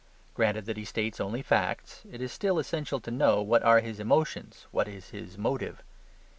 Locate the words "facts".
1.43-2.01